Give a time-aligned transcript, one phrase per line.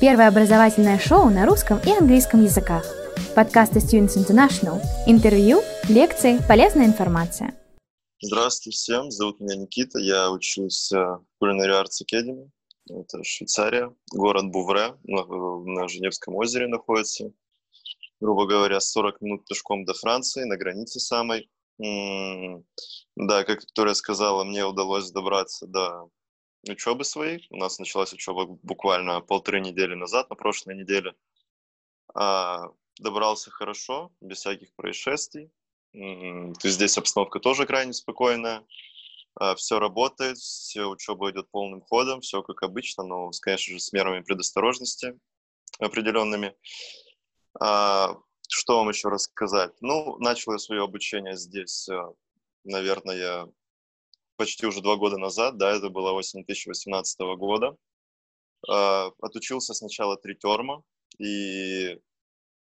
[0.00, 2.86] Первое образовательное шоу на русском и английском языках.
[3.34, 4.80] Подкасты Students International.
[5.06, 7.54] Интервью, лекции, полезная информация.
[8.22, 12.48] Здравствуйте всем, зовут меня Никита, я учусь в Culinary Arts Academy,
[12.88, 17.30] это Швейцария, город Бувре, на, на Женевском озере находится,
[18.20, 21.50] грубо говоря, 40 минут пешком до Франции, на границе самой.
[21.78, 26.08] Да, как Виктория сказала, мне удалось добраться до
[26.68, 27.46] учебы своей.
[27.50, 31.14] У нас началась учеба буквально полторы недели назад, на прошлой неделе.
[32.14, 32.68] А,
[32.98, 35.50] добрался хорошо, без всяких происшествий.
[35.92, 38.64] То есть здесь обстановка тоже крайне спокойная.
[39.34, 43.92] А, все работает, все учеба идет полным ходом, все как обычно, но, конечно же, с
[43.92, 45.18] мерами предосторожности
[45.78, 46.54] определенными.
[47.58, 48.16] А,
[48.48, 49.72] что вам еще рассказать?
[49.80, 52.00] Ну, начал я свое обучение здесь, э,
[52.64, 53.48] наверное,
[54.40, 57.76] почти уже два года назад, да, это было осень 2018 года.
[58.66, 60.82] Э, отучился сначала три терма,
[61.18, 62.00] и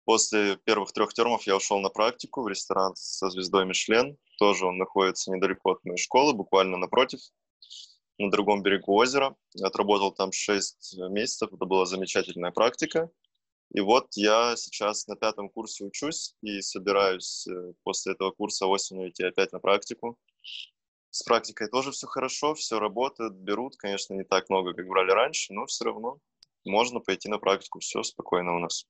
[0.04, 4.19] после первых трех термов я ушел на практику в ресторан со звездой Мишлен.
[4.38, 7.20] Тоже он находится недалеко от моей школы, буквально напротив,
[8.19, 9.34] на другом берегу озера.
[9.62, 13.10] Отработал там шесть месяцев, это была замечательная практика.
[13.72, 19.08] И вот я сейчас на пятом курсе учусь и собираюсь э, после этого курса осенью
[19.08, 20.19] идти опять на практику.
[21.12, 25.52] С практикой тоже все хорошо, все работает, берут, конечно, не так много, как брали раньше,
[25.52, 26.16] но все равно
[26.64, 28.86] можно пойти на практику, все спокойно у нас.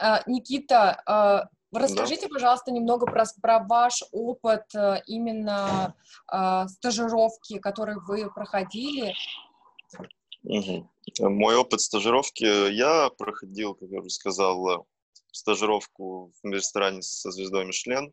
[0.00, 2.34] А, Никита, а, расскажите, да.
[2.34, 5.96] пожалуйста, немного про, про ваш опыт э, именно
[6.28, 9.12] а, стажировки, который вы проходили.
[10.44, 10.88] Угу.
[11.18, 14.86] Мой опыт стажировки, я проходил, как я уже сказал,
[15.32, 18.12] стажировку в ресторане со звездой Мишлен.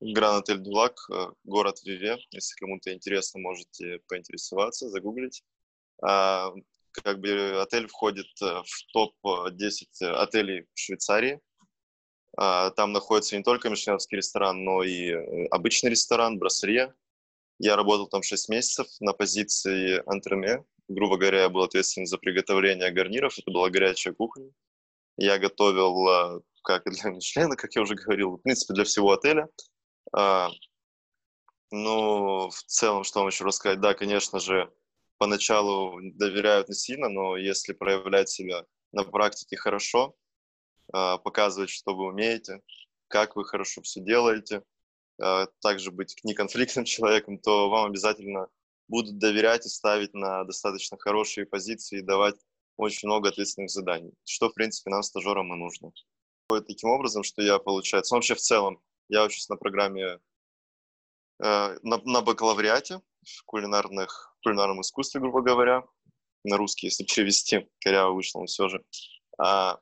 [0.00, 2.18] Гран-отель Дулак, э, город Виве.
[2.30, 5.42] Если кому-то интересно, можете поинтересоваться, загуглить.
[6.02, 6.52] А,
[6.92, 11.40] как бы отель входит э, в топ-10 отелей в Швейцарии.
[12.36, 16.92] А, там находится не только мишленовский ресторан, но и э, обычный ресторан, брасserie.
[17.58, 20.64] Я работал там 6 месяцев на позиции антреме.
[20.86, 23.36] Грубо говоря, я был ответственен за приготовление гарниров.
[23.36, 24.48] Это была горячая кухня.
[25.16, 29.48] Я готовил как и для Мишлена, как я уже говорил, в принципе, для всего отеля.
[30.12, 30.50] А,
[31.70, 33.80] ну, в целом, что вам еще рассказать?
[33.80, 34.72] Да, конечно же,
[35.18, 40.16] поначалу доверяют не сильно, но если проявлять себя на практике хорошо,
[40.92, 42.62] а, показывать, что вы умеете,
[43.08, 44.62] как вы хорошо все делаете,
[45.20, 48.48] а, также быть неконфликтным человеком, то вам обязательно
[48.88, 52.36] будут доверять и ставить на достаточно хорошие позиции и давать
[52.78, 55.92] очень много ответственных заданий, что, в принципе, нам, стажерам, и нужно.
[56.48, 60.20] Таким образом, что я, получается, ну, вообще в целом, я учусь на программе,
[61.42, 65.84] э, на, на бакалавриате в кулинарных, кулинарном искусстве, грубо говоря,
[66.44, 68.84] на русский, если перевести, коряво вышло, но все же.
[69.38, 69.78] А,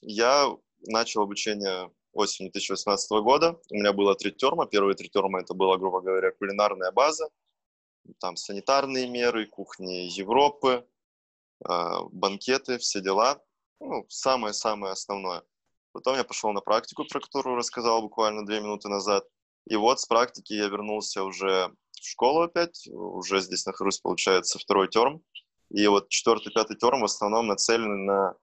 [0.00, 0.48] я
[0.86, 3.58] начал обучение осенью 2018 года.
[3.70, 4.66] У меня было три терма.
[4.66, 7.28] Первые три терма это была, грубо говоря, кулинарная база.
[8.18, 10.86] Там санитарные меры, кухни Европы,
[11.64, 13.42] э, банкеты, все дела.
[13.80, 15.42] Ну, самое-самое основное.
[15.92, 19.24] Потом я пошел на практику, про которую рассказал буквально две минуты назад.
[19.68, 21.70] И вот с практики я вернулся уже
[22.00, 25.22] в школу опять, уже здесь нахожусь, получается, второй term.
[25.70, 28.34] И вот четвертый, пятый term в основном нацелены на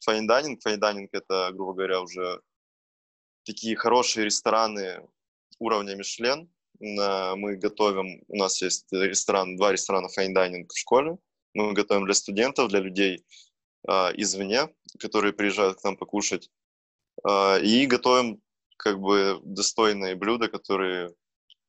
[0.00, 0.62] fine dining.
[0.62, 2.40] Fine dining — это, грубо говоря, уже
[3.44, 5.06] такие хорошие рестораны
[5.58, 6.50] уровня Мишлен.
[6.80, 11.18] Мы готовим, у нас есть ресторан, два ресторана fine dining в школе.
[11.54, 13.24] Мы готовим для студентов, для людей
[13.86, 16.48] э, извне, которые приезжают к нам покушать.
[17.24, 18.40] А, и готовим
[18.76, 21.14] как бы достойные блюда, которые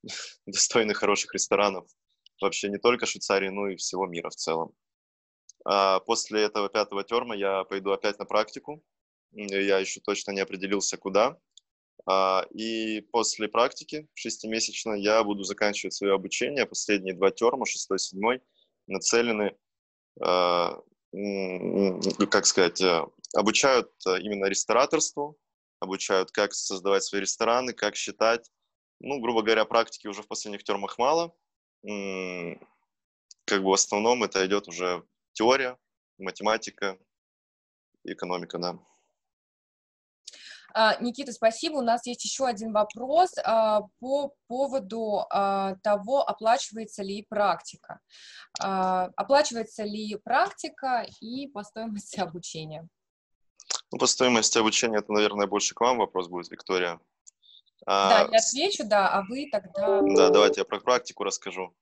[0.45, 1.87] достойны хороших ресторанов
[2.41, 4.73] вообще не только Швейцарии, но и всего мира в целом.
[5.65, 8.83] А после этого пятого term а я пойду опять на практику.
[9.31, 11.37] Я еще точно не определился, куда.
[12.05, 16.65] А, и после практики шестимесячной я буду заканчивать свое обучение.
[16.65, 18.41] Последние два терма, шестой, седьмой,
[18.87, 19.55] нацелены,
[22.29, 23.05] как сказать, э,
[23.35, 25.37] обучают э, именно рестораторству,
[25.79, 28.49] обучают, как создавать свои рестораны, как считать.
[28.99, 31.35] Ну, грубо говоря, практики уже в последних термах мало.
[33.45, 35.77] Как бы в основном это идет уже теория,
[36.17, 36.97] математика,
[38.05, 38.79] экономика, да.
[40.73, 41.75] А, Никита, спасибо.
[41.77, 47.99] У нас есть еще один вопрос а, по поводу а, того, оплачивается ли практика.
[48.59, 52.87] Оплачивается ли практика и по стоимости обучения?
[53.91, 56.99] Ну, по стоимости обучения это, наверное, больше к вам вопрос будет, Виктория.
[57.85, 60.01] Да, я отвечу, да, а вы тогда...
[60.01, 61.75] Да, давайте я про практику расскажу.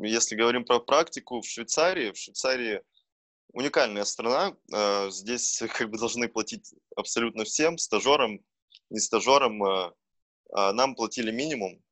[0.00, 2.82] Если говорим про практику в Швейцарии, в Швейцарии
[3.52, 4.56] уникальная страна.
[4.72, 8.40] Э, здесь как бы должны платить абсолютно всем, стажерам,
[8.90, 9.62] не стажерам.
[9.64, 9.92] Э,
[10.52, 11.82] а нам платили минимум.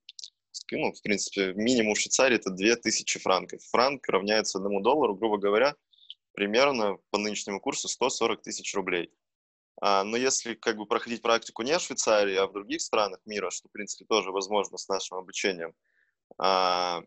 [0.72, 3.62] Ну, в принципе, минимум в Швейцарии это 2000 франков.
[3.70, 5.76] Франк равняется одному доллару, грубо говоря,
[6.32, 9.12] примерно по нынешнему курсу 140 тысяч рублей.
[9.80, 13.50] А, но если как бы проходить практику не в Швейцарии, а в других странах мира,
[13.50, 15.74] что, в принципе, тоже возможно с нашим обучением,
[16.38, 17.02] а,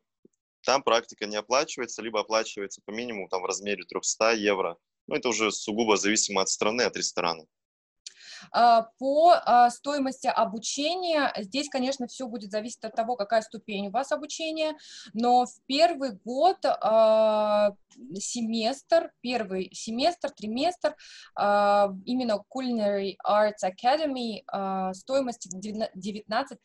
[0.64, 4.78] там практика не оплачивается, либо оплачивается по минимуму там, в размере 300 евро.
[5.08, 7.46] Ну, это уже сугубо зависимо от страны, от ресторана.
[8.52, 13.92] А, по а, стоимости обучения, здесь, конечно, все будет зависеть от того, какая ступень у
[13.92, 14.78] вас обучения,
[15.14, 17.72] но в первый год а,
[18.16, 20.96] семестр, первый семестр, триместр,
[21.38, 24.44] именно Culinary Arts Academy
[24.94, 26.60] стоимость 19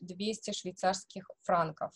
[0.00, 1.92] 200 швейцарских франков.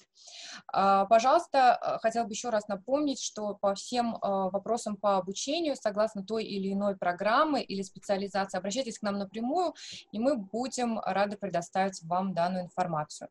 [0.72, 6.72] Пожалуйста, хотел бы еще раз напомнить, что по всем вопросам по обучению, согласно той или
[6.72, 9.74] иной программы или специализации, обращайтесь к нам напрямую,
[10.12, 13.28] и мы будем рады предоставить вам данную информацию.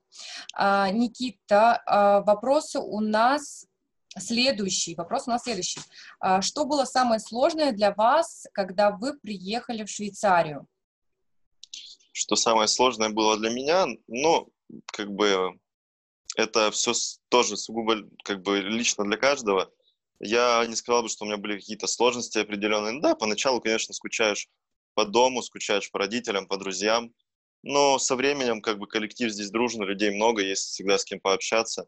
[0.53, 3.65] А, Никита, а, вопросы у нас
[4.17, 4.95] следующий.
[4.95, 5.81] Вопрос у нас следующий.
[6.19, 10.67] А, что было самое сложное для вас, когда вы приехали в Швейцарию?
[12.11, 13.85] Что самое сложное было для меня?
[14.07, 14.51] Ну,
[14.87, 15.59] как бы
[16.35, 16.93] это все
[17.29, 19.71] тоже сугубо как бы лично для каждого.
[20.19, 23.01] Я не сказал бы, что у меня были какие-то сложности определенные.
[23.01, 24.47] Да, поначалу, конечно, скучаешь
[24.93, 27.13] по дому, скучаешь по родителям, по друзьям.
[27.63, 31.87] Но со временем как бы коллектив здесь дружный, людей много, есть всегда с кем пообщаться.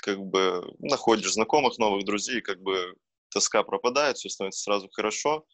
[0.00, 2.94] Как бы находишь знакомых, новых друзей, как бы
[3.30, 5.44] тоска пропадает, все становится сразу хорошо.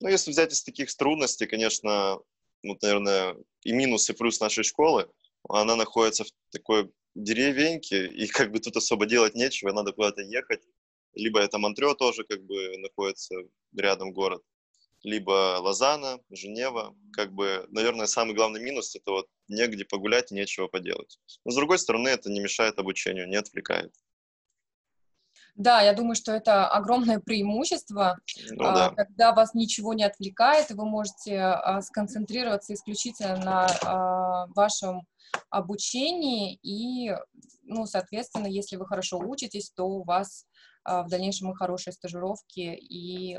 [0.00, 2.18] Но если взять из таких трудностей, конечно,
[2.62, 5.08] вот, наверное, и минус, и плюс нашей школы,
[5.48, 10.62] она находится в такой деревеньке, и как бы тут особо делать нечего, надо куда-то ехать.
[11.14, 13.34] Либо это Монтрео тоже как бы находится
[13.76, 14.42] рядом город
[15.02, 16.94] либо Лозанна, Женева.
[17.12, 21.18] Как бы, наверное, самый главный минус– это вот негде погулять нечего поделать.
[21.44, 23.92] Но, с другой стороны, это не мешает обучению, не отвлекает.
[25.56, 28.18] Да, я думаю, что это огромное преимущество,
[28.50, 28.90] ну, а, да.
[28.90, 35.02] когда вас ничего не отвлекает, и вы можете а, сконцентрироваться исключительно на а, вашем
[35.50, 37.14] обучении, и,
[37.64, 40.46] ну, соответственно, если вы хорошо учитесь, то у вас
[40.84, 43.38] в дальнейшем и хорошие стажировки, и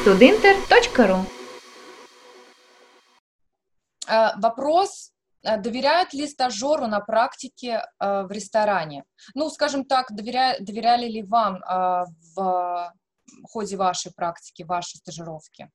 [0.00, 1.26] studinter.ru
[4.08, 5.12] э, Вопрос
[5.42, 9.04] э, доверяют ли стажеру на практике э, в ресторане?
[9.34, 12.04] Ну, скажем так, доверя, доверяли ли вам э,
[12.34, 12.92] в
[13.44, 15.70] ходе вашей практики, вашей стажировки?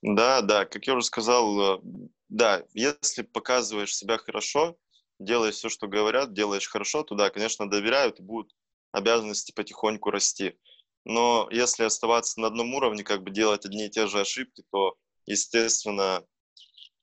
[0.00, 1.82] Да, да, как я уже сказал,
[2.30, 4.76] да, если показываешь себя хорошо,
[5.18, 8.52] делаешь все, что говорят, делаешь хорошо, то да, конечно, доверяют и будут
[8.92, 10.56] обязанности потихоньку расти.
[11.04, 14.96] Но если оставаться на одном уровне, как бы делать одни и те же ошибки, то,
[15.26, 16.24] естественно,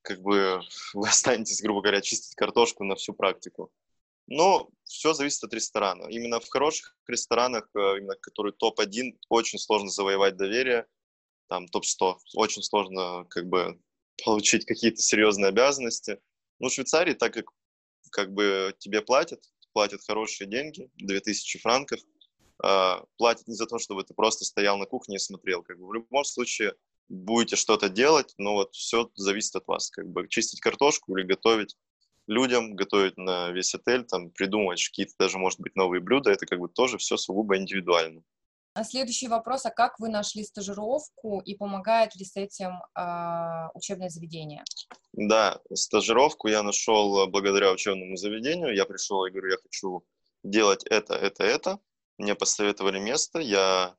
[0.01, 0.62] как бы
[0.94, 3.72] вы останетесь, грубо говоря, чистить картошку на всю практику.
[4.27, 6.08] Но все зависит от ресторана.
[6.10, 10.86] Именно в хороших ресторанах, э, именно которые топ-1, очень сложно завоевать доверие.
[11.48, 12.18] Там топ-100.
[12.36, 13.80] Очень сложно как бы
[14.25, 16.20] получить какие-то серьезные обязанности.
[16.60, 17.46] Ну, в Швейцарии, так как
[18.10, 22.00] как бы тебе платят, платят хорошие деньги, 2000 франков–
[22.58, 25.64] платят не за то, чтобы ты просто стоял на кухне и смотрел.
[25.64, 26.74] Как бы в любом случае
[27.10, 29.90] будете что-то делать, но вот все зависит от вас.
[29.90, 31.78] Как бы чистить картошку или готовить
[32.28, 36.60] людям, готовить на весь отель, там, придумывать какие-то даже, может быть, новые блюда, это как
[36.60, 38.22] бы тоже все сугубо индивидуально.
[38.74, 44.10] А следующий вопрос, а как вы нашли стажировку и помогает ли с этим э, учебное
[44.10, 44.64] заведение?
[45.14, 48.76] Да, стажировку я нашел благодаря учебному заведению.
[48.76, 50.04] Я пришел и говорю, я хочу
[50.44, 51.80] делать это, это, это
[52.17, 53.95] мне посоветовали место, я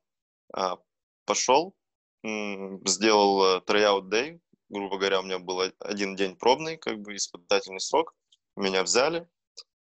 [0.53, 0.77] а,
[1.25, 1.75] пошел,
[2.23, 7.79] сделал tryout э, day, грубо говоря, у меня был один день пробный, как бы испытательный
[7.79, 8.15] срок,
[8.55, 9.27] меня взяли.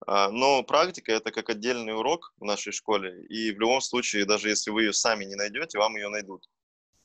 [0.06, 4.50] А, но практика это как отдельный урок в нашей школе, и в любом случае, даже
[4.50, 6.50] если вы ее сами не найдете, вам ее найдут.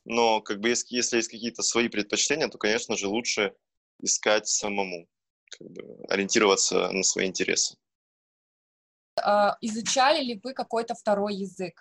[0.05, 3.55] Но как бы если, если есть какие-то свои предпочтения, то, конечно же, лучше
[4.03, 5.09] искать самому,
[5.51, 7.77] как бы ориентироваться на свои интересы.
[9.23, 11.75] А, изучали ли вы какой-то второй язык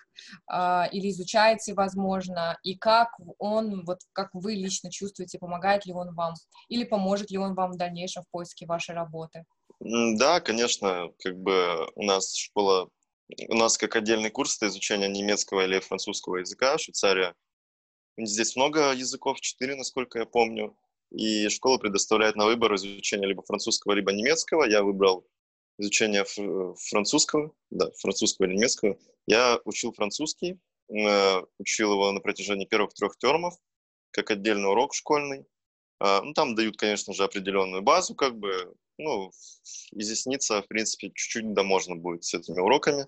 [0.48, 3.10] а, или изучаете, возможно, и как
[3.40, 6.36] он, вот как вы лично чувствуете, помогает ли он вам
[6.70, 9.46] или поможет ли он вам в дальнейшем в поиске вашей работы?
[9.80, 12.90] Да, конечно, как бы у нас школа,
[13.50, 17.34] у нас как отдельный курс это изучение немецкого или французского языка, Швейцария.
[18.16, 20.78] Здесь много языков, четыре, насколько я помню,
[21.10, 24.66] и школа предоставляет на выбор изучение либо французского, либо немецкого.
[24.66, 25.26] Я выбрал
[25.78, 26.26] изучение
[26.90, 28.98] французского, да, французского или немецкого.
[29.26, 33.56] Я учил французский, э, учил его на протяжении первых трех термов,
[34.12, 35.46] как отдельный урок школьный.
[36.00, 39.32] А, ну, там дают, конечно же, определенную базу, как бы, ну,
[39.92, 43.08] изъясниться, в принципе, чуть-чуть да можно будет с этими уроками.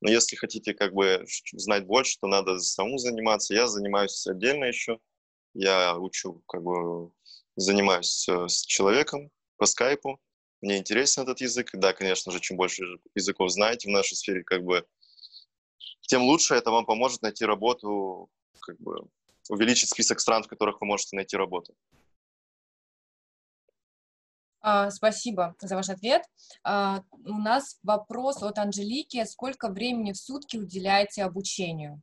[0.00, 3.54] Но если хотите, как бы, знать больше, то надо самому заниматься.
[3.54, 5.00] Я занимаюсь отдельно еще.
[5.54, 7.10] Я учу, как бы,
[7.56, 10.20] занимаюсь э, с человеком по скайпу
[10.60, 11.70] мне интересен этот язык.
[11.72, 12.84] Да, конечно же, чем больше
[13.14, 14.86] языков знаете в нашей сфере, как бы,
[16.02, 19.08] тем лучше это вам поможет найти работу, как бы,
[19.48, 21.74] увеличить список стран, в которых вы можете найти работу.
[24.60, 26.22] А, спасибо за ваш ответ.
[26.64, 29.24] А, у нас вопрос от Анжелики.
[29.24, 32.02] Сколько времени в сутки уделяете обучению?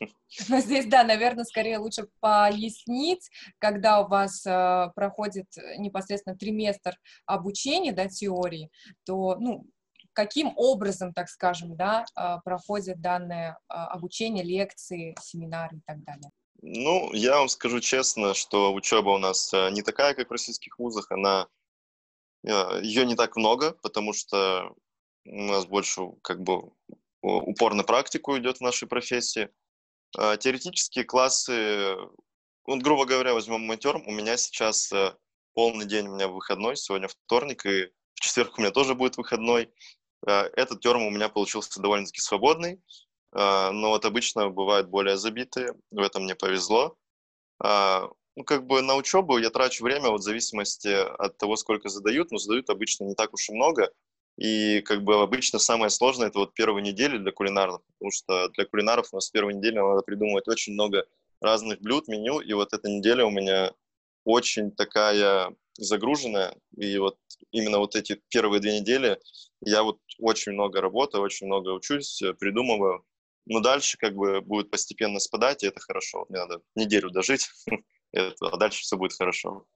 [0.48, 5.46] Но здесь, да, наверное, скорее лучше пояснить, когда у вас э, проходит
[5.78, 8.70] непосредственно триместр обучения, да, теории,
[9.04, 9.66] то, ну,
[10.18, 16.30] каким образом, так скажем, да, э, проходит данное э, обучение, лекции, семинары и так далее?
[16.60, 20.78] Ну, я вам скажу честно, что учеба у нас э, не такая, как в российских
[20.78, 21.46] вузах, она
[22.44, 24.72] ее не так много, потому что
[25.24, 26.72] у нас больше как бы
[27.20, 29.50] упор на практику идет в нашей профессии.
[30.16, 31.96] А, теоретические классы,
[32.64, 35.14] вот, грубо говоря, возьмем терм, у меня сейчас э,
[35.54, 39.72] полный день у меня выходной, сегодня вторник, и в четверг у меня тоже будет выходной.
[40.26, 42.80] А, этот терм у меня получился довольно-таки свободный,
[43.32, 46.96] а, но вот обычно бывают более забитые, в этом мне повезло.
[47.60, 52.30] Ну, как бы на учебу я трачу время вот в зависимости от того, сколько задают,
[52.30, 53.90] но задают обычно не так уж и много,
[54.38, 58.66] и как бы обычно самое сложное это вот первые недели для кулинаров, потому что для
[58.66, 61.06] кулинаров у нас первой неделе надо придумывать очень много
[61.40, 63.72] разных блюд, меню, и вот эта неделя у меня
[64.24, 67.18] очень такая загруженная, и вот
[67.50, 69.18] именно вот эти первые две недели
[69.60, 73.04] я вот очень много работаю, очень много учусь, придумываю,
[73.46, 76.26] но дальше как бы будет постепенно спадать, и это хорошо.
[76.28, 77.48] Мне надо неделю дожить,
[78.14, 79.66] а дальше все будет хорошо.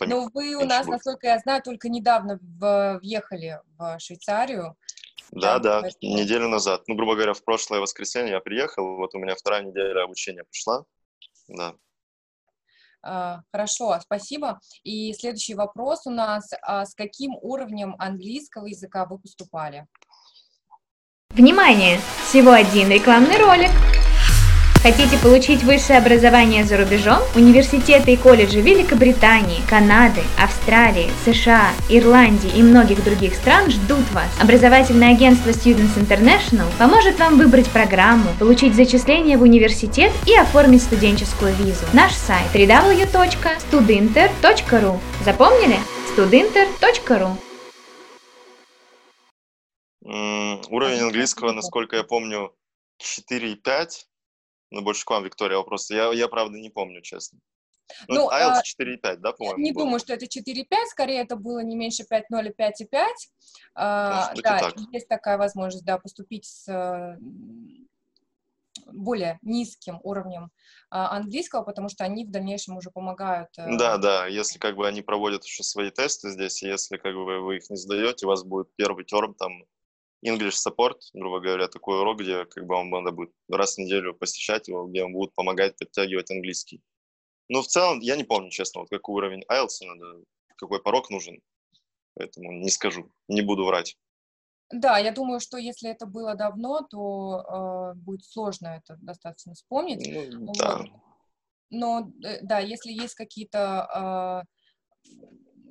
[0.00, 2.38] Но вы у нас, насколько я знаю, только недавно
[3.00, 4.76] въехали в Швейцарию.
[5.30, 6.84] Да, да, да неделю назад.
[6.86, 10.84] Ну, грубо говоря, в прошлое воскресенье я приехал, вот у меня вторая неделя обучения пришла.
[11.48, 11.74] Да.
[13.02, 14.60] А, хорошо, спасибо.
[14.82, 16.50] И следующий вопрос у нас.
[16.62, 19.86] А с каким уровнем английского языка вы поступали?
[21.30, 22.00] Внимание!
[22.24, 23.70] Всего один рекламный ролик.
[24.82, 27.18] Хотите получить высшее образование за рубежом?
[27.34, 34.28] Университеты и колледжи Великобритании, Канады, Австралии, США, Ирландии и многих других стран ждут вас.
[34.40, 41.52] Образовательное агентство Students International поможет вам выбрать программу, получить зачисление в университет и оформить студенческую
[41.56, 41.84] визу.
[41.92, 45.76] Наш сайт www.studinter.ru Запомнили?
[46.16, 47.30] studinter.ru
[50.70, 52.52] Уровень английского, насколько я помню,
[53.00, 54.07] 4,5
[54.70, 55.90] ну, больше к вам, Виктория, вопрос.
[55.90, 57.38] Я, я правда, не помню, честно.
[58.06, 59.62] Ну, ну IELTS а, 4,5, да, по-моему?
[59.62, 59.84] Не было?
[59.84, 63.06] думаю, что это 4,5, скорее это было не меньше 5,0 и 5,5.
[63.74, 64.74] А, да, так.
[64.92, 67.18] есть такая возможность, да, поступить с
[68.92, 70.50] более низким уровнем
[70.90, 73.48] а, английского, потому что они в дальнейшем уже помогают.
[73.58, 77.14] Э, да, да, если как бы они проводят еще свои тесты здесь, и если как
[77.14, 79.64] бы вы их не сдаете, у вас будет первый терм там
[80.24, 84.14] English Support, грубо говоря, такой урок, где как бы вам надо будет раз в неделю
[84.14, 86.82] посещать его, где вам будут помогать подтягивать английский.
[87.48, 90.24] Но в целом, я не помню, честно, вот какой уровень IELTS надо,
[90.56, 91.40] какой порог нужен.
[92.14, 93.96] Поэтому не скажу, не буду врать.
[94.70, 100.06] Да, я думаю, что если это было давно, то э, будет сложно это достаточно вспомнить.
[100.06, 100.58] Ну, вот.
[100.58, 100.84] да.
[101.70, 105.12] Но э, да, если есть какие-то э,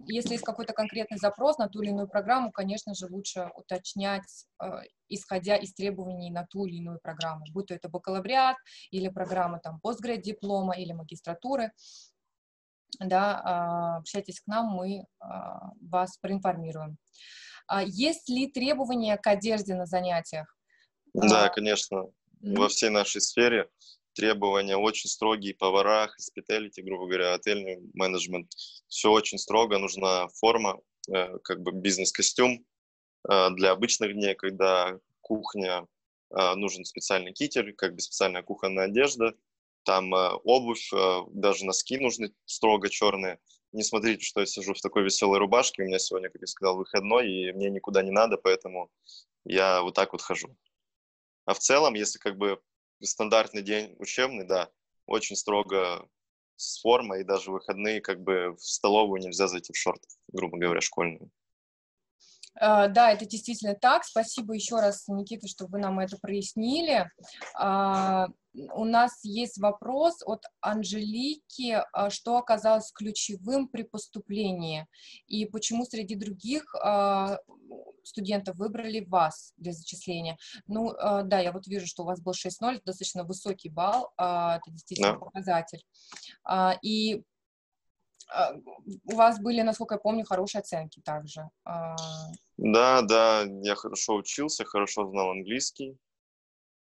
[0.07, 4.67] если есть какой-то конкретный запрос на ту или иную программу, конечно же, лучше уточнять, э,
[5.09, 8.57] исходя из требований на ту или иную программу, будь то это бакалавриат
[8.91, 11.71] или программа там постград диплома или магистратуры.
[12.99, 15.05] Да, э, общайтесь к нам, мы э,
[15.81, 16.97] вас проинформируем.
[17.67, 20.55] А есть ли требования к одежде на занятиях?
[21.13, 22.05] Да, а, конечно.
[22.41, 23.69] Во всей нашей сфере
[24.17, 28.51] требования очень строгие, повара, hospitality, грубо говоря, отельный менеджмент.
[28.87, 32.65] Все очень строго, нужна форма, э, как бы бизнес-костюм,
[33.29, 35.87] э, для обычных дней, когда кухня,
[36.31, 39.35] э, нужен специальный китель, как бы специальная кухонная одежда,
[39.83, 40.11] там
[40.43, 40.89] обувь,
[41.29, 43.39] даже носки нужны строго черные.
[43.71, 46.75] Не смотрите, что я сижу в такой веселой рубашке, у меня сегодня, как я сказал,
[46.75, 48.89] выходной, и мне никуда не надо, поэтому
[49.45, 50.57] я вот так вот хожу.
[51.45, 52.59] А в целом, если как бы
[53.01, 54.69] стандартный день учебный, да,
[55.05, 56.07] очень строго
[56.55, 60.81] с формой, и даже выходные как бы в столовую нельзя зайти в шортах, грубо говоря,
[60.81, 61.31] школьную.
[62.59, 64.03] Uh, да, это действительно так.
[64.03, 67.07] Спасибо еще раз, Никита, что вы нам это прояснили.
[67.55, 68.27] Uh,
[68.73, 74.87] у нас есть вопрос от Анжелики, uh, что оказалось ключевым при поступлении
[75.27, 76.73] и почему среди других
[78.07, 80.37] студентов выбрали вас для зачисления.
[80.67, 85.13] Ну, да, я вот вижу, что у вас был 6.0, достаточно высокий балл, это действительно
[85.13, 85.19] да.
[85.19, 85.83] показатель.
[86.81, 87.23] И
[88.29, 88.53] а,
[89.05, 91.49] у вас были, насколько я помню, хорошие оценки также.
[91.63, 91.95] А.
[92.57, 95.97] Да, да, я хорошо учился, хорошо знал английский.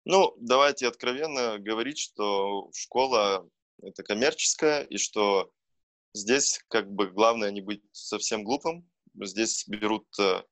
[0.04, 3.49] Ну, давайте откровенно говорить, что школа
[3.83, 5.50] это коммерческая, и что
[6.12, 8.88] здесь как бы главное не быть совсем глупым.
[9.14, 10.42] Здесь берут э,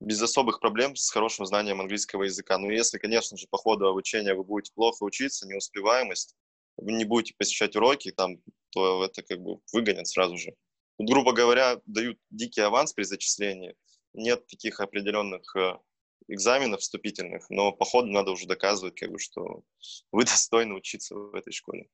[0.00, 2.58] без особых проблем с хорошим знанием английского языка.
[2.58, 6.34] Но если, конечно же, по ходу обучения вы будете плохо учиться, неуспеваемость,
[6.76, 8.38] вы не будете посещать уроки, там,
[8.70, 10.54] то это как бы выгонят сразу же.
[10.98, 13.74] Грубо говоря, дают дикий аванс при зачислении.
[14.12, 15.78] Нет таких определенных э,
[16.28, 19.62] экзаменов вступительных, но по ходу надо уже доказывать, как бы, что
[20.12, 21.88] вы достойны учиться в этой школе.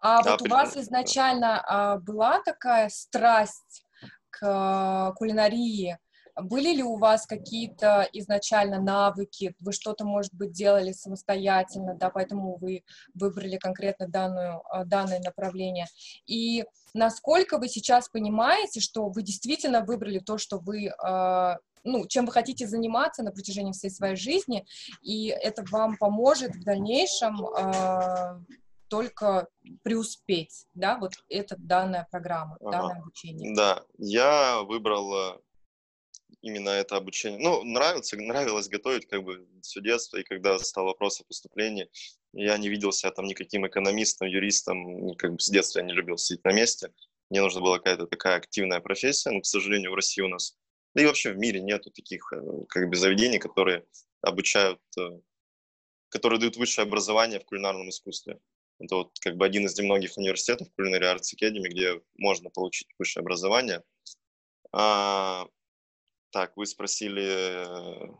[0.00, 3.84] А да, вот у вас изначально а, была такая страсть
[4.30, 5.96] к а, кулинарии?
[6.40, 9.54] Были ли у вас какие-то изначально навыки?
[9.60, 12.84] Вы что-то, может быть, делали самостоятельно, да, поэтому вы
[13.14, 15.86] выбрали конкретно данную, а, данное направление.
[16.26, 22.26] И насколько вы сейчас понимаете, что вы действительно выбрали то, что вы а, ну, чем
[22.26, 24.64] вы хотите заниматься на протяжении всей своей жизни,
[25.02, 28.38] и это вам поможет в дальнейшем э,
[28.88, 29.48] только
[29.82, 32.70] преуспеть, да, вот эта данная программа, ага.
[32.70, 33.54] данное обучение.
[33.56, 35.40] Да, я выбрал
[36.42, 37.38] именно это обучение.
[37.38, 41.88] Ну, нравится, нравилось готовить как бы все детство, и когда стал вопрос о поступлении,
[42.32, 46.18] я не видел себя там никаким экономистом, юристом, как бы с детства я не любил
[46.18, 46.92] сидеть на месте.
[47.30, 50.56] Мне нужна была какая-то такая активная профессия, но, к сожалению, в России у нас,
[50.94, 53.86] да и вообще в мире нету таких э, как бы заведений, которые
[54.20, 55.20] обучают, э,
[56.10, 58.38] которые дают высшее образование в кулинарном искусстве.
[58.78, 63.22] Это вот как бы один из немногих университетов Culinary Arts Academy, где можно получить высшее
[63.22, 63.82] образование.
[64.72, 65.46] А,
[66.32, 68.10] так, вы спросили,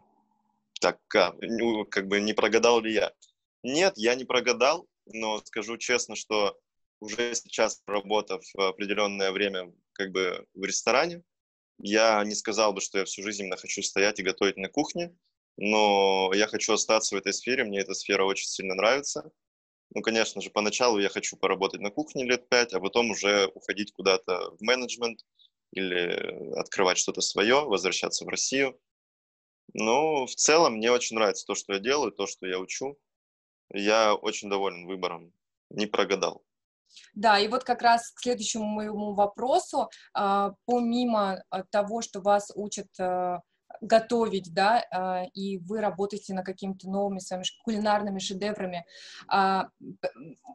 [0.81, 3.13] так, как, ну, как бы не прогадал ли я?
[3.63, 6.59] Нет, я не прогадал, но скажу честно, что
[7.01, 11.23] уже сейчас, работав определенное время как бы в ресторане,
[11.79, 15.17] я не сказал бы, что я всю жизнь хочу стоять и готовить на кухне,
[15.57, 19.31] но я хочу остаться в этой сфере, мне эта сфера очень сильно нравится.
[19.95, 23.93] Ну, конечно же, поначалу я хочу поработать на кухне лет пять, а потом уже уходить
[23.93, 25.21] куда-то в менеджмент,
[25.73, 28.79] или открывать что-то свое, возвращаться в Россию.
[29.75, 32.99] Но в целом мне очень нравится то, что я делаю, то, что я учу.
[33.73, 35.33] Я очень доволен выбором,
[35.71, 36.45] не прогадал.
[37.15, 42.53] Да, и вот как раз к следующему моему вопросу, а, помимо а, того, что вас
[42.55, 43.41] учат а,
[43.81, 48.85] готовить, да, и вы работаете над какими-то новыми своими кулинарными шедеврами,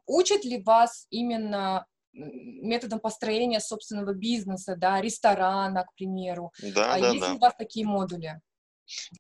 [0.06, 6.52] учат ли вас именно методом построения собственного бизнеса, да, ресторана, к примеру.
[6.62, 7.34] Да, а да, есть да.
[7.34, 8.42] у вас такие модули?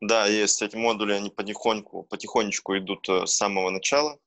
[0.02, 0.62] Да, есть.
[0.62, 4.18] Эти модули, они потихоньку, потихонечку идут э, с самого начала.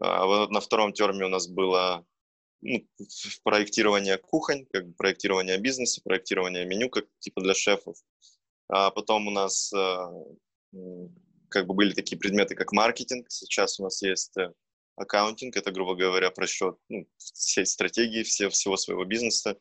[0.00, 2.04] А на втором term е у нас было
[2.60, 2.86] ну,
[3.42, 7.96] проектирование кухонь, как бы проектирование бизнеса, проектирование меню, как типа для шефов.
[8.68, 9.96] А потом у нас э,
[11.48, 13.26] как бы были такие предметы, как маркетинг.
[13.30, 14.52] Сейчас у нас есть э,
[14.96, 19.58] Аккаунтинг– это, грубо говоря, просчет ну, всей стратегии, все, всего своего бизнеса,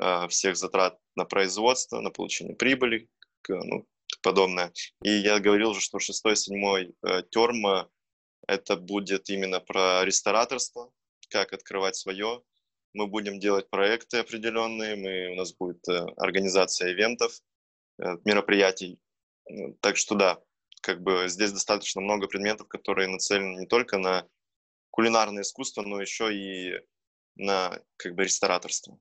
[0.00, 3.08] э, всех затрат на производство, на получение прибыли,
[3.48, 3.86] ну,
[4.22, 4.72] подобное.
[5.02, 7.88] И я говорил же, что шестой, седьмой э, терм–
[8.46, 10.92] это будет именно про рестораторство,
[11.28, 12.42] как открывать свое.
[12.92, 17.40] Мы будем делать проекты определенные, мы, у нас будет э, организация ивентов,
[17.98, 18.98] э, мероприятий.
[19.80, 20.40] Так что да,
[20.80, 24.28] как бы здесь достаточно много предметов, которые нацелены не только на
[24.90, 26.80] кулинарное искусство, но еще и
[27.36, 28.98] на как бы рестораторство.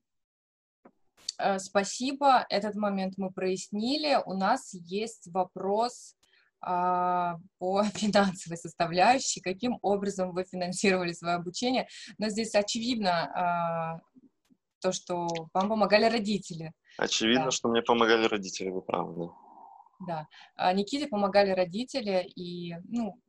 [1.38, 4.21] Э, спасибо, этот момент мы прояснили.
[4.25, 6.15] У нас есть вопрос
[6.62, 11.88] а, по финансовой составляющей, каким образом вы финансировали свое обучение.
[12.17, 13.99] Но здесь очевидно а,
[14.82, 16.73] то, что вам помогали родители.
[16.97, 17.52] Очевидно, да.
[17.52, 19.32] что мне помогали родители, вы правы.
[20.06, 20.28] Да.
[20.56, 23.19] А Никите помогали родители, и, ну,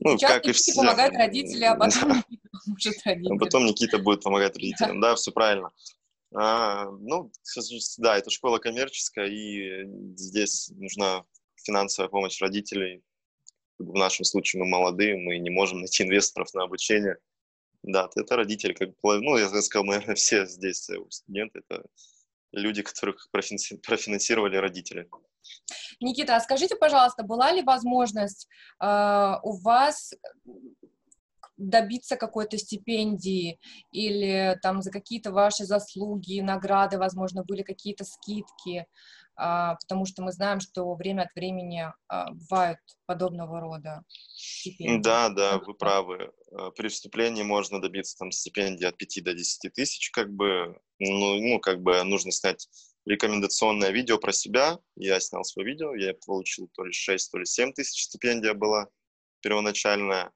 [0.00, 0.74] Ну, сейчас как и все.
[0.74, 2.24] помогают родители, а потом Да.
[2.28, 5.00] Никита поможет А потом Никита будет помогать родителям.
[5.00, 5.70] Да, все правильно.
[6.34, 7.30] А, ну,
[7.98, 9.84] да, это школа коммерческая, и
[10.16, 11.24] здесь нужна
[11.62, 13.02] финансовая помощь родителей.
[13.78, 17.16] В нашем случае мы молодые, мы не можем найти инвесторов на обучение.
[17.82, 21.84] Да, это родители, как ну, я сказал, наверное, все здесь э, студенты, это
[22.52, 25.08] люди, которых профинанси- профинансировали родители.
[26.00, 28.48] Никита, а скажите, пожалуйста, была ли возможность
[28.80, 30.12] э, у вас
[31.56, 33.60] добиться какой-то стипендии
[33.92, 38.86] или там за какие-то ваши заслуги, награды, возможно, были какие-то скидки,
[39.36, 44.04] А, потому что мы знаем, что время от времени а, бывают подобного рода
[44.36, 45.02] стипендии.
[45.02, 46.32] Да, да, вы правы.
[46.52, 51.34] Э, При вступлении можно добиться там стипендии от 5 до 10 тысяч, как бы, ну,
[51.40, 52.68] ну, как бы нужно снять
[53.06, 54.78] рекомендационное видео про себя.
[54.96, 58.88] Я снял свое видео, я получил то ли 6, то ли 7 тысяч стипендия была
[59.40, 60.32] первоначальная.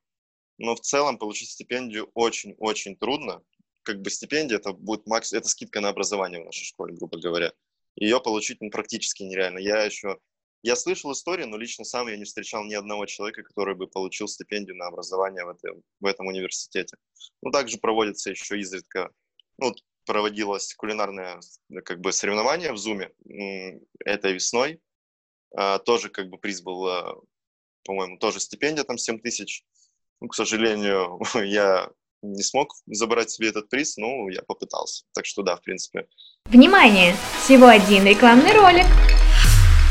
[0.58, 3.42] Но в целом получить стипендию очень-очень трудно.
[3.82, 7.52] Как бы стипендия это будет макс, это скидка на образование в нашей школе, грубо говоря.
[7.96, 9.58] Ее получить ну, практически нереально.
[9.58, 10.18] Я еще
[10.62, 14.26] я слышал истории, но лично сам я не встречал ни одного человека, который бы получил
[14.26, 16.96] стипендию на образование в этом, в этом университете.
[17.42, 19.10] Ну, также проводится еще изредка,
[19.58, 19.72] ну,
[20.08, 21.38] проводилось кулинарное
[21.70, 24.80] э, как бы соревнование в м, этой весной.
[25.54, 27.14] А, тоже как бы приз был, а,
[27.84, 29.64] по-моему, тоже стипендия там 7 тысяч.
[30.20, 31.90] Ну, к сожалению, я
[32.22, 35.04] не смог забрать себе этот приз, но я попытался.
[35.12, 36.08] Так что да, в принципе,
[36.46, 37.14] Внимание!
[37.44, 38.86] Всего один рекламный ролик.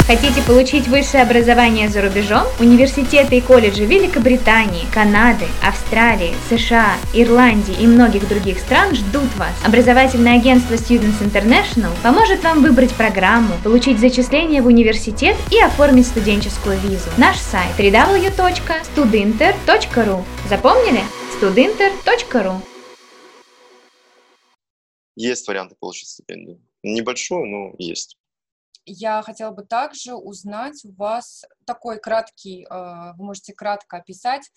[0.08, 2.48] Хотите получить высшее образование за рубежом?
[2.62, 9.52] Университеты и колледжи Великобритании, Канады, Австралии, США, Ирландии и многих других стран ждут вас.
[9.65, 16.80] Образовательное агентство Students International поможет вам выбрать программу, получить зачисление в университет и оформить студенческую
[16.80, 17.10] визу.
[17.17, 21.02] Наш сайт www.studinter.ru Запомнили?
[21.38, 22.62] studinter.ru
[25.17, 26.62] есть варианты получить стипендию.
[26.84, 28.17] Небольшую, но есть.
[28.89, 34.50] Я хотела бы также узнать у вас такой краткий, э, вы можете кратко описать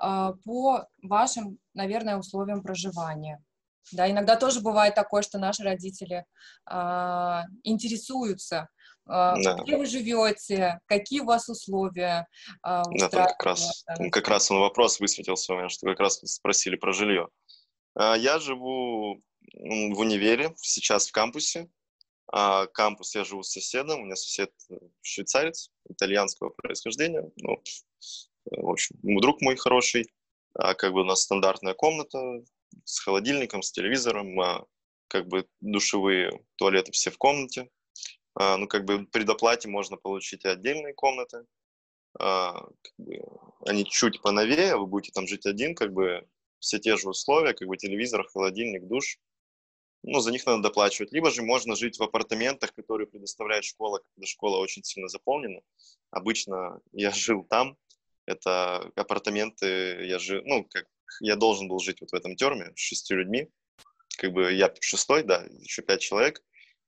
[0.00, 3.42] э, по вашим, наверное, условиям проживания.
[3.90, 6.24] Да, иногда тоже бывает такое, что наши родители
[6.64, 8.68] а, интересуются,
[9.06, 9.54] а, Да.
[9.56, 12.28] где вы живете, какие у вас условия
[12.62, 15.98] а, Да, там как раз, там как раз он вопрос высветился у меня, что как
[15.98, 17.28] раз спросили про жилье.
[17.96, 19.20] Я живу
[19.54, 21.68] в универе, сейчас в кампусе.
[22.32, 27.30] А, Кампус я живу с соседом, у меня сосед э, швейцарец итальянского происхождения.
[27.36, 27.62] Ну,
[28.50, 30.10] э, в общем, друг мой хороший.
[30.54, 32.42] А, Как бы у нас стандартная комната
[32.84, 34.64] с холодильником, с телевизором, а,
[35.08, 37.68] как бы душевые туалеты все в комнате.
[38.34, 41.44] А, Ну, как бы при доплате можно получить и отдельные комнаты
[42.18, 43.20] а, как бы,
[43.66, 46.26] они чуть поновее, вы будете там жить один, как бы
[46.58, 49.18] все те же условия, как бы телевизор, холодильник, душ.
[50.04, 51.12] Ну, за них надо доплачивать.
[51.12, 55.60] Либо же можно жить в апартаментах, которые предоставляет школа, когда школа очень сильно заполнена.
[56.10, 57.76] Обычно я жил там.
[58.24, 60.86] Это апартаменты, я жил, ну, как
[61.20, 63.48] я должен был жить вот в этом терме с шестью людьми.
[64.18, 66.42] Как бы я шестой, да, еще пять человек.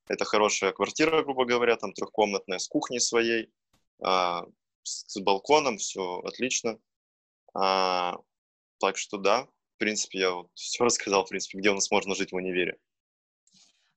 [0.09, 3.51] Это хорошая квартира, грубо говоря, там трехкомнатная, с кухней своей,
[4.03, 4.45] а,
[4.83, 6.79] с, с балконом, все отлично.
[7.55, 8.19] А,
[8.79, 12.15] так что да, в принципе, я вот все рассказал, в принципе, где у нас можно
[12.15, 12.79] жить в универе.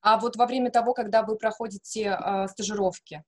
[0.00, 3.24] А вот во время того, когда вы проходите а, стажировки,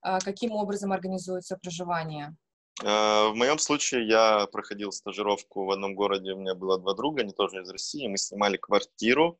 [0.00, 2.36] а, каким образом организуется проживание?
[2.84, 7.22] А, В моем случае я проходил стажировку в одном городе, у меня было два друга,
[7.22, 9.38] они тоже из России, мы снимали квартиру,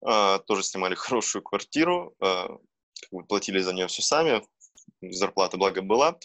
[0.00, 2.16] тоже снимали хорошую квартиру,
[3.28, 4.42] платили за нее все сами,
[5.02, 6.18] зарплата, благо, была.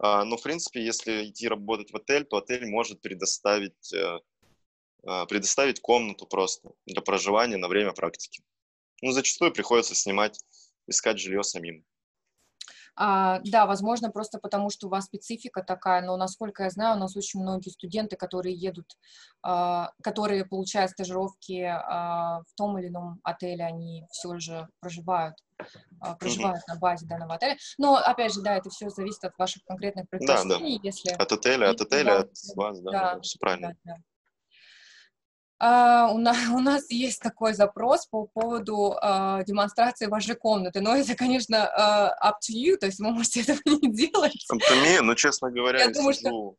[0.00, 4.18] Но, в принципе, если идти работать в отель, то отель может предоставить, э,
[5.28, 8.42] предоставить комнату просто для проживания на время практики.
[9.02, 10.38] Ну, зачастую приходится снимать,
[10.86, 11.84] искать жилье самим.
[12.96, 17.00] А, да, возможно, просто потому, что у вас специфика такая, но, насколько я знаю, у
[17.00, 18.86] нас очень многие студенты, которые едут,
[19.42, 25.36] а, которые получают стажировки а, в том или ином отеле, они все же проживают,
[26.00, 27.56] а, проживают на базе данного отеля.
[27.78, 30.18] Но, опять же, да, это все зависит от ваших конкретных да.
[30.18, 31.10] предпочтений, если...
[31.10, 33.76] От отеля, от отеля, от вас, да, да, все правильно.
[33.84, 34.02] Да, да.
[35.62, 40.96] А, у, нас, у нас есть такой запрос по поводу а, демонстрации вашей комнаты, но
[40.96, 44.44] это, конечно, а, up to you, то есть вы можете этого не делать.
[44.48, 46.58] Компромисс, ну, честно говоря, Я я, думаю, что- сижу...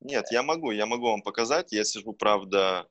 [0.00, 1.72] Нет, я могу, я могу вам показать.
[1.72, 2.88] Я сижу, правда,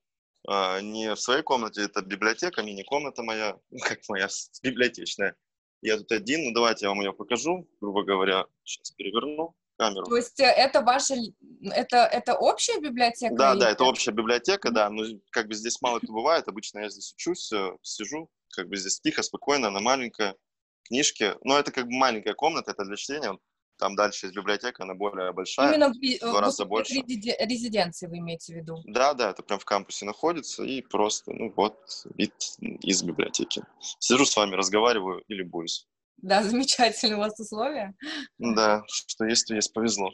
[0.48, 4.28] не в своей комнате, это библиотека, мини-комната моя, ну, как моя,
[4.64, 5.36] библиотечная.
[5.82, 8.46] Я тут один, ну давайте я вам ее покажу, грубо говоря.
[8.64, 10.06] Сейчас переверну камеру.
[10.06, 11.16] То есть э, это ваша,
[11.64, 13.34] это, это общая библиотека?
[13.36, 14.90] Да, да, это общая библиотека, да.
[14.90, 16.48] Но как бы здесь мало кто бывает.
[16.48, 20.36] Обычно я здесь учусь, э, сижу, как бы здесь тихо, спокойно, она маленькая,
[20.84, 21.36] книжки.
[21.44, 23.38] Но это как бы маленькая комната, это для чтения.
[23.78, 26.96] Там дальше есть библиотека, она более большая, Именно в, два раза больше.
[26.96, 28.84] резиденции вы имеете в виду?
[28.84, 31.78] Да, да, это прям в кампусе находится, и просто, ну вот,
[32.16, 33.64] вид из библиотеки.
[34.00, 35.88] Сижу с вами, разговариваю и любуюсь.
[36.22, 37.96] Да, замечательные у вас условия.
[38.38, 40.12] Да, что есть, то есть, повезло.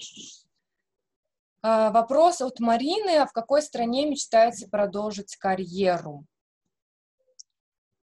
[1.62, 3.18] А, вопрос от Марины.
[3.18, 6.26] А в какой стране мечтаете продолжить карьеру?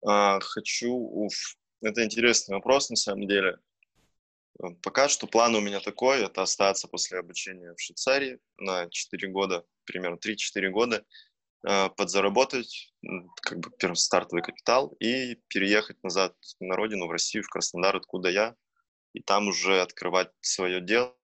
[0.06, 0.92] А, хочу...
[0.92, 3.58] Уф, это интересный вопрос, на самом деле.
[4.62, 9.28] Э, пока что план у меня такой, это остаться после обучения в Швейцарии на 4
[9.28, 11.04] года, примерно 3-4 года,
[11.96, 12.92] подзаработать
[13.42, 18.28] как бы первый стартовый капитал и переехать назад на родину, в Россию, в Краснодар, откуда
[18.28, 18.54] я,
[19.14, 21.16] и там уже открывать свое дело.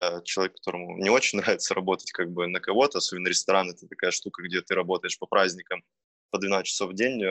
[0.00, 4.10] Э, человек, которому не очень нравится работать как бы на кого-то, особенно ресторан, это такая
[4.10, 5.84] штука, где ты работаешь по праздникам
[6.30, 7.22] по 12 часов в день,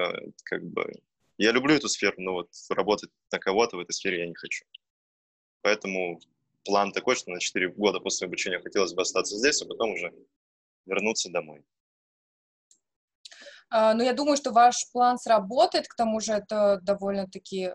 [0.46, 0.90] как бы
[1.38, 4.66] я люблю эту сферу, но вот работать на кого-то в этой сфере я не хочу.
[5.62, 6.22] Поэтому
[6.64, 10.14] план такой, что на 4 года после обучения хотелось бы остаться здесь, а потом уже
[10.86, 11.64] вернуться домой.
[13.70, 17.72] А, но я думаю, что ваш план сработает, к тому же это довольно-таки э,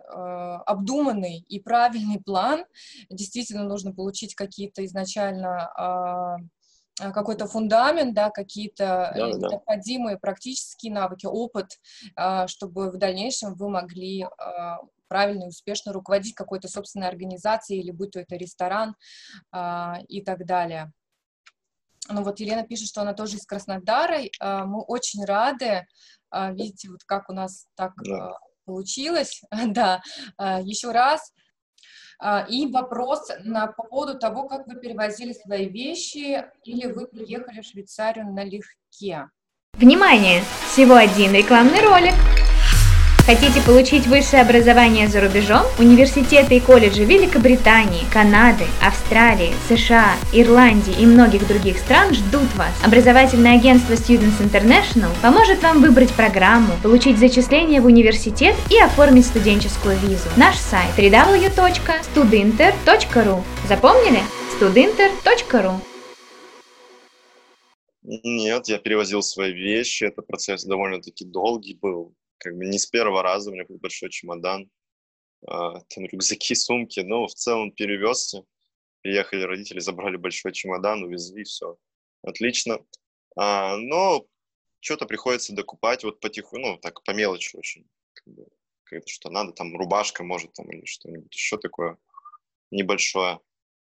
[0.66, 2.64] обдуманный и правильный план.
[3.11, 6.38] Действительно нужно получить какие-то изначально
[7.00, 10.20] э, какой-то фундамент, да, какие-то да, необходимые да.
[10.20, 11.79] практические навыки, опыт,
[12.46, 14.26] чтобы в дальнейшем вы могли
[15.11, 18.94] правильно и успешно руководить какой-то собственной организацией, или будь то это ресторан
[19.50, 20.92] а, и так далее.
[22.09, 24.21] Ну вот Елена пишет, что она тоже из Краснодара.
[24.41, 25.87] А, мы очень рады.
[26.31, 28.39] А, видите, вот как у нас так да.
[28.65, 29.43] получилось.
[29.67, 30.03] да,
[30.37, 31.33] а, еще раз.
[32.19, 37.61] А, и вопрос на, по поводу того, как вы перевозили свои вещи или вы приехали
[37.61, 39.29] в Швейцарию налегке.
[39.75, 40.43] Внимание!
[40.67, 42.39] Всего один рекламный ролик.
[43.31, 45.62] Хотите получить высшее образование за рубежом?
[45.79, 52.73] Университеты и колледжи Великобритании, Канады, Австралии, США, Ирландии и многих других стран ждут вас.
[52.85, 59.97] Образовательное агентство Students International поможет вам выбрать программу, получить зачисление в университет и оформить студенческую
[59.99, 60.29] визу.
[60.37, 64.19] Наш сайт www.studinter.ru Запомнили?
[64.59, 65.75] studinter.ru
[68.03, 73.22] Нет, я перевозил свои вещи, это процесс довольно-таки долгий был как бы не с первого
[73.22, 74.68] раза, у меня был большой чемодан,
[75.46, 78.44] а, там рюкзаки, сумки, но в целом перевезся.
[79.03, 81.79] Приехали родители, забрали большой чемодан, увезли, все.
[82.22, 82.85] Отлично.
[83.37, 84.26] А, но
[84.81, 87.87] что-то приходится докупать вот потихоньку, ну, так, по мелочи очень.
[88.14, 88.46] Как бы,
[88.85, 91.96] как что надо, там, рубашка, может, там, или что-нибудь еще такое
[92.70, 93.40] небольшое.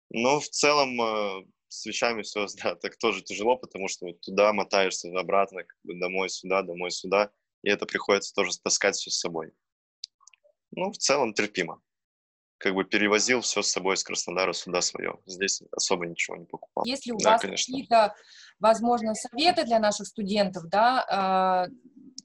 [0.10, 4.51] Но в целом э, с вещами все, да, так тоже тяжело, потому что вот туда
[4.53, 7.32] мотаешься обратно, как бы домой сюда, домой сюда
[7.63, 9.54] и это приходится тоже таскать все с собой.
[10.71, 11.82] Ну, в целом терпимо.
[12.58, 15.19] Как бы перевозил все с собой из Краснодара сюда свое.
[15.26, 16.86] Здесь особо ничего не покупал.
[16.86, 18.15] Если у да, вас какие-то,
[18.60, 21.67] возможно, советы для наших студентов, да, а,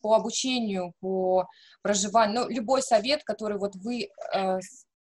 [0.01, 1.49] по обучению, по
[1.83, 4.59] проживанию, ну, любой совет, который вот вы э,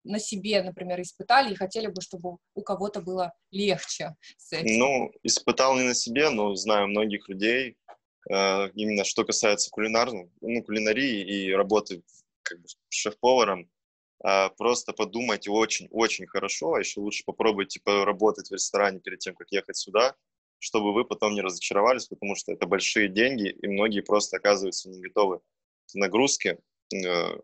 [0.04, 4.78] на себе, например, испытали и хотели бы, чтобы у кого-то было легче с этим?
[4.78, 7.76] Ну, испытал не на себе, но знаю многих людей,
[8.28, 12.02] именно что касается кулинарной, ну, кулинарии и работы
[12.42, 13.70] как бы шеф-поваром,
[14.22, 19.50] а, просто подумайте очень-очень хорошо, а еще лучше попробуйте поработать в ресторане перед тем, как
[19.50, 20.14] ехать сюда,
[20.58, 25.00] чтобы вы потом не разочаровались, потому что это большие деньги, и многие просто оказываются не
[25.00, 26.58] готовы к нагрузке
[26.94, 27.40] э,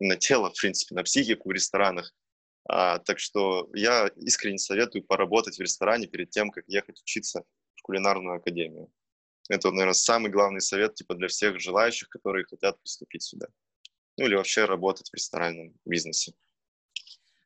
[0.00, 2.12] на тело, в принципе, на психику в ресторанах.
[2.68, 7.44] А, так что я искренне советую поработать в ресторане перед тем, как ехать учиться
[7.76, 8.90] в кулинарную академию.
[9.48, 13.46] Это, наверное, самый главный совет типа для всех желающих, которые хотят поступить сюда.
[14.16, 16.32] Ну или вообще работать в ресторанном бизнесе.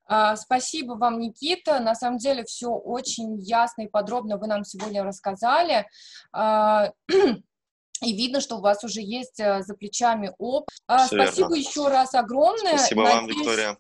[0.07, 1.81] А, спасибо вам, Никита.
[1.81, 5.87] На самом деле все очень ясно и подробно вы нам сегодня рассказали.
[6.33, 10.77] А, и видно, что у вас уже есть э, за плечами опыт.
[10.87, 11.55] А, спасибо верно.
[11.55, 12.77] еще раз огромное.
[12.77, 13.21] Спасибо Надеюсь...
[13.21, 13.79] вам, Виктория.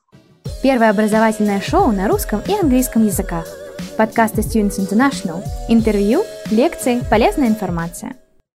[0.62, 3.63] Первое образовательное шоу на русском и английском языках
[3.96, 8.14] подкасты Students International, интервью, лекции, полезная информация.